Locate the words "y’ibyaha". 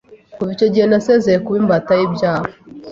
1.99-2.47